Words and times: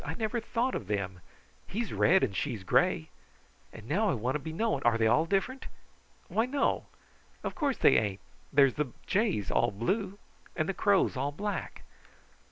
I 0.03 0.15
never 0.15 0.39
thought 0.39 0.73
of 0.73 0.87
them! 0.87 1.19
He's 1.67 1.93
red 1.93 2.23
and 2.23 2.35
she's 2.35 2.63
gray 2.63 3.09
and 3.71 3.87
now 3.87 4.09
I 4.09 4.15
want 4.15 4.33
to 4.33 4.39
be 4.39 4.51
knowing, 4.51 4.81
are 4.81 4.97
they 4.97 5.05
all 5.05 5.27
different? 5.27 5.67
Why 6.27 6.47
no! 6.47 6.87
Of 7.43 7.53
course, 7.53 7.77
they 7.77 7.97
ain't! 7.97 8.19
There's 8.51 8.73
the 8.73 8.93
jays 9.05 9.51
all 9.51 9.69
blue, 9.69 10.17
and 10.55 10.67
the 10.67 10.73
crows 10.73 11.15
all 11.15 11.31
black." 11.31 11.83